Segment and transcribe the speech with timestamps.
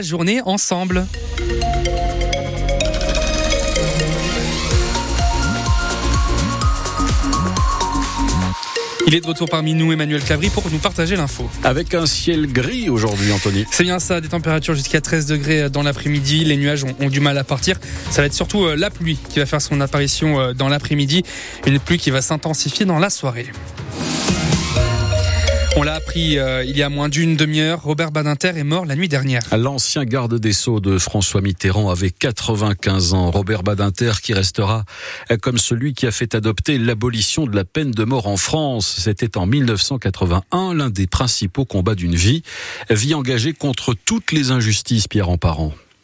[0.00, 1.08] Journée ensemble.
[9.08, 11.50] Il est de retour parmi nous, Emmanuel Clavry, pour nous partager l'info.
[11.64, 13.64] Avec un ciel gris aujourd'hui, Anthony.
[13.72, 16.44] C'est bien ça, des températures jusqu'à 13 degrés dans l'après-midi.
[16.44, 17.80] Les nuages ont, ont, du mal à partir.
[18.12, 21.24] Ça va être surtout euh, la pluie qui va faire son apparition euh, dans l'après-midi.
[21.66, 23.48] Une pluie qui va s'intensifier dans la soirée.
[25.80, 27.80] On l'a appris euh, il y a moins d'une demi-heure.
[27.84, 29.42] Robert Badinter est mort la nuit dernière.
[29.56, 33.30] L'ancien garde des Sceaux de François Mitterrand avait 95 ans.
[33.30, 34.84] Robert Badinter qui restera
[35.40, 38.92] comme celui qui a fait adopter l'abolition de la peine de mort en France.
[38.98, 42.42] C'était en 1981 l'un des principaux combats d'une vie.
[42.90, 45.74] Vie engagée contre toutes les injustices, Pierre Emparent.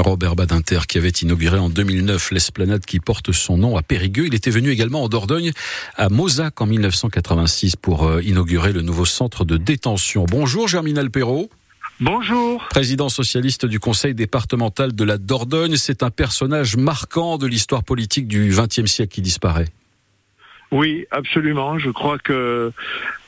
[0.00, 4.26] Robert Badinter qui avait inauguré en 2009 l'esplanade qui porte son nom à Périgueux.
[4.26, 5.52] Il était venu également en Dordogne
[5.96, 10.26] à Mozac en 1986 pour euh, inaugurer le nouveau centre de détention.
[10.28, 11.50] Bonjour Germinal Perrault.
[12.00, 12.66] Bonjour.
[12.70, 18.26] Président socialiste du conseil départemental de la Dordogne, c'est un personnage marquant de l'histoire politique
[18.26, 19.68] du XXe siècle qui disparaît.
[20.74, 21.78] Oui, absolument.
[21.78, 22.72] Je crois que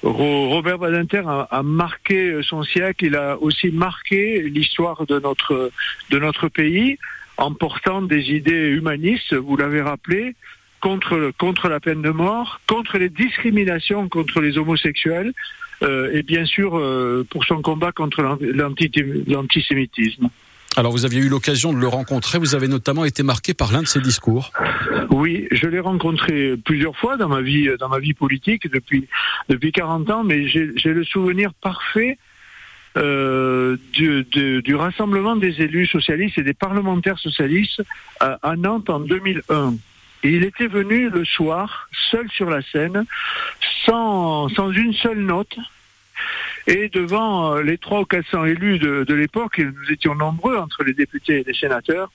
[0.03, 3.05] Robert Badinter a, marqué son siècle.
[3.05, 5.71] Il a aussi marqué l'histoire de notre
[6.11, 6.99] de notre pays
[7.37, 9.33] en portant des idées humanistes.
[9.33, 10.35] Vous l'avez rappelé
[10.81, 15.33] contre contre la peine de mort, contre les discriminations contre les homosexuels.
[15.83, 20.31] Euh, et bien sûr euh, pour son combat contre l'antisémitisme.
[20.77, 23.81] Alors vous aviez eu l'occasion de le rencontrer, vous avez notamment été marqué par l'un
[23.81, 24.53] de ses discours.
[25.11, 29.09] Oui, je l'ai rencontré plusieurs fois dans ma vie dans ma vie politique depuis
[29.49, 32.19] depuis 40 ans, mais j'ai le souvenir parfait
[32.97, 37.83] euh, du, du, du, rassemblement des élus socialistes et des parlementaires socialistes
[38.21, 39.75] à, Nantes en 2001.
[40.23, 43.05] Et il était venu le soir, seul sur la scène,
[43.85, 45.57] sans, sans une seule note,
[46.67, 50.85] et devant les trois ou 400 élus de, de l'époque, et nous étions nombreux entre
[50.85, 52.11] les députés et les sénateurs,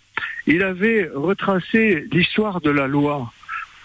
[0.48, 3.32] il avait retracé l'histoire de la loi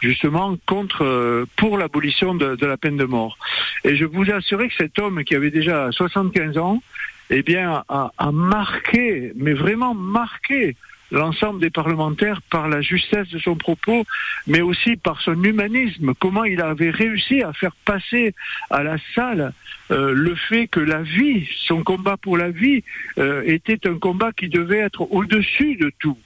[0.03, 3.39] justement contre pour l'abolition de, de, la peine de mort.
[3.85, 6.83] Et je vous assurer que cet homme qui avait déjà 75 ans,
[7.31, 10.77] eh bien, a, a marqué, mais vraiment marqué
[11.11, 14.05] l'ensemble des parlementaires par la justesse de son propos,
[14.47, 18.35] mais aussi par son humanisme, comment il avait réussi à faire passer
[18.71, 19.53] à la salle
[19.91, 22.83] euh, le fait que la vie, son combat pour la vie,
[23.19, 26.19] euh, était un combat qui devait être au-dessus de tout.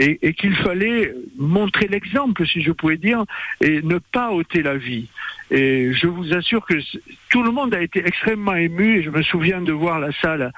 [0.00, 3.24] Et, qu'il fallait montrer l'exemple, si je pouvais dire,
[3.60, 5.08] et ne pas ôter la vie.
[5.50, 6.74] Et je vous assure que
[7.30, 10.52] tout le monde a été extrêmement ému, je me souviens de voir la salle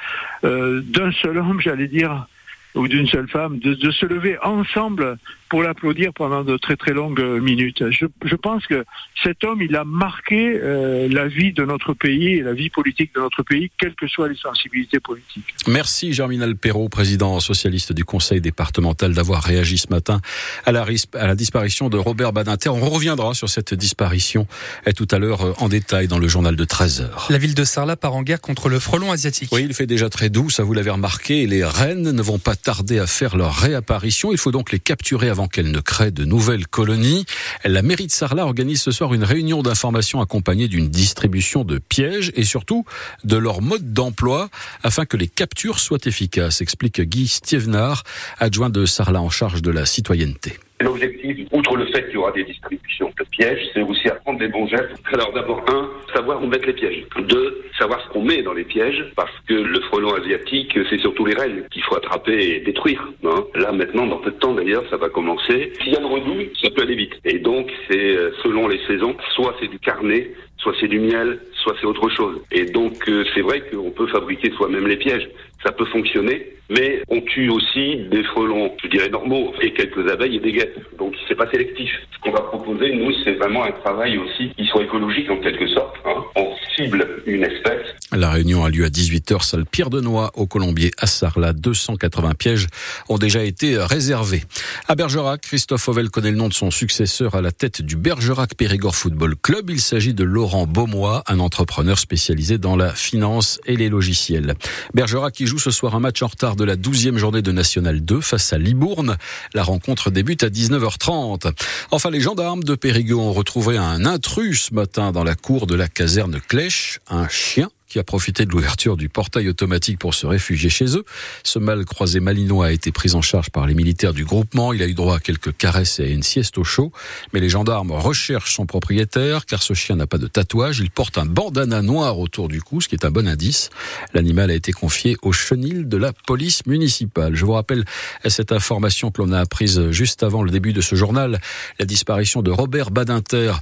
[0.45, 2.27] euh, d'un seul homme, j'allais dire,
[2.75, 6.93] ou d'une seule femme, de, de, se lever ensemble pour l'applaudir pendant de très très
[6.93, 7.83] longues minutes.
[7.91, 8.85] Je, je pense que
[9.23, 13.13] cet homme, il a marqué euh, la vie de notre pays et la vie politique
[13.15, 15.47] de notre pays, quelles que soient les sensibilités politiques.
[15.67, 20.21] Merci Germinal Perrault, président socialiste du Conseil départemental, d'avoir réagi ce matin
[20.65, 22.69] à la, à la disparition de Robert Badinter.
[22.69, 24.47] On reviendra sur cette disparition
[24.97, 27.27] tout à l'heure en détail dans le journal de 13 heures.
[27.31, 29.51] La ville de Sarlat part en guerre contre le frelon asiatique.
[29.53, 32.39] Oui, il fait déjà très doux, ça vous l'avez remarqué, et les rennes ne vont
[32.39, 34.33] pas tarder à faire leur réapparition.
[34.33, 37.25] Il faut donc les capturer avant qu'elles ne créent de nouvelles colonies.
[37.65, 42.33] La mairie de Sarlat organise ce soir une réunion d'information accompagnée d'une distribution de pièges
[42.35, 42.85] et surtout
[43.25, 44.49] de leur mode d'emploi
[44.83, 48.05] afin que les captures soient efficaces, explique Guy Stievenard,
[48.39, 50.59] adjoint de Sarlat en charge de la citoyenneté.
[50.81, 54.49] L'objectif, outre le fait qu'il y aura des distributions de pièges, c'est aussi apprendre les
[54.49, 54.89] bons gestes.
[55.13, 57.05] Alors d'abord, un, savoir où mettre les pièges.
[57.29, 61.27] Deux, savoir ce qu'on met dans les pièges, parce que le frelon asiatique, c'est surtout
[61.27, 63.13] les reines qu'il faut attraper et détruire.
[63.25, 63.45] Hein.
[63.57, 65.73] Là maintenant, dans peu de temps d'ailleurs, ça va commencer.
[65.83, 67.15] S'il y a le redout, ça peut aller vite.
[67.25, 71.41] Et donc, c'est euh, selon les saisons, soit c'est du carnet, soit c'est du miel,
[71.63, 72.41] soit c'est autre chose.
[72.53, 75.29] Et donc, euh, c'est vrai qu'on peut fabriquer soi-même les pièges.
[75.63, 80.37] Ça peut fonctionner, mais on tue aussi des frelons, je dirais normaux, et quelques abeilles
[80.37, 80.79] et des guêpes.
[80.99, 81.91] Donc, c'est pas sélectif.
[82.15, 85.67] Ce qu'on va proposer, nous, c'est vraiment un travail aussi qui soit écologique en quelque
[85.69, 85.97] sorte.
[86.07, 86.25] Hein.
[86.37, 87.87] On cible une espèce.
[88.13, 91.53] La réunion a lieu à 18h, salle Pierre de Noix, au Colombier, à Sarlat.
[91.53, 92.67] 280 pièges
[93.09, 94.43] ont déjà été réservés.
[94.89, 98.55] À Bergerac, Christophe Ovel connaît le nom de son successeur à la tête du Bergerac
[98.55, 99.71] Périgord Football Club.
[99.71, 104.55] Il s'agit de Laurent Beaumois, un entrepreneur spécialisé dans la finance et les logiciels.
[104.95, 108.01] Bergerac qui joue ce soir un match en retard de la 12e journée de National
[108.01, 109.17] 2 face à Libourne.
[109.53, 111.53] La rencontre débute à 19h30.
[111.91, 115.75] Enfin, les gendarmes de Périgueux ont retrouvé un intrus ce matin dans la cour de
[115.75, 120.25] la caserne Clèche, un chien qui a profité de l'ouverture du portail automatique pour se
[120.25, 121.05] réfugier chez eux.
[121.43, 124.73] Ce mâle croisé malinois a été pris en charge par les militaires du groupement.
[124.73, 126.93] Il a eu droit à quelques caresses et à une sieste au chaud.
[127.33, 130.79] Mais les gendarmes recherchent son propriétaire car ce chien n'a pas de tatouage.
[130.79, 133.71] Il porte un bandana noir autour du cou, ce qui est un bon indice.
[134.15, 137.35] L'animal a été confié au chenil de la police municipale.
[137.35, 137.85] Je vous rappelle
[138.25, 141.41] cette information que l'on a apprise juste avant le début de ce journal.
[141.81, 143.55] La disparition de Robert Badinter,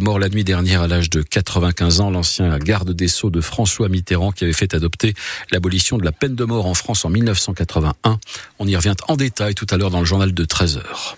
[0.00, 3.88] mort la nuit dernière à l'âge de 95 ans, l'ancien garde des Sceaux de François
[3.88, 5.14] Mitterrand qui avait fait adopter
[5.50, 8.18] l'abolition de la peine de mort en France en 1981.
[8.58, 11.16] On y revient en détail tout à l'heure dans le journal de 13 heures.